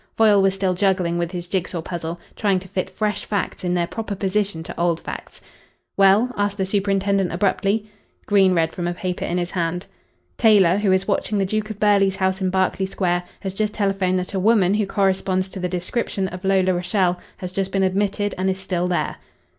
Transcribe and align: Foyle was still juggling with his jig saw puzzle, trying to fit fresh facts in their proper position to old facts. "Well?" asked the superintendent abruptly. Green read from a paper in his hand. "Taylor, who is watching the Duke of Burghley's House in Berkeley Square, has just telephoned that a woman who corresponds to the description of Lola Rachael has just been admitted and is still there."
Foyle 0.17 0.41
was 0.41 0.55
still 0.55 0.73
juggling 0.73 1.19
with 1.19 1.29
his 1.29 1.45
jig 1.45 1.67
saw 1.67 1.79
puzzle, 1.79 2.19
trying 2.35 2.57
to 2.57 2.67
fit 2.67 2.89
fresh 2.89 3.23
facts 3.23 3.63
in 3.63 3.75
their 3.75 3.85
proper 3.85 4.15
position 4.15 4.63
to 4.63 4.79
old 4.79 4.99
facts. 4.99 5.39
"Well?" 5.95 6.33
asked 6.35 6.57
the 6.57 6.65
superintendent 6.65 7.31
abruptly. 7.31 7.87
Green 8.25 8.55
read 8.55 8.73
from 8.73 8.87
a 8.87 8.95
paper 8.95 9.25
in 9.25 9.37
his 9.37 9.51
hand. 9.51 9.85
"Taylor, 10.39 10.77
who 10.77 10.91
is 10.91 11.07
watching 11.07 11.37
the 11.37 11.45
Duke 11.45 11.69
of 11.69 11.79
Burghley's 11.79 12.15
House 12.15 12.41
in 12.41 12.49
Berkeley 12.49 12.87
Square, 12.87 13.21
has 13.41 13.53
just 13.53 13.75
telephoned 13.75 14.17
that 14.17 14.33
a 14.33 14.39
woman 14.39 14.73
who 14.73 14.87
corresponds 14.87 15.49
to 15.49 15.59
the 15.59 15.69
description 15.69 16.27
of 16.29 16.43
Lola 16.43 16.73
Rachael 16.73 17.19
has 17.37 17.51
just 17.51 17.71
been 17.71 17.83
admitted 17.83 18.33
and 18.39 18.49
is 18.49 18.59
still 18.59 18.87
there." 18.87 19.17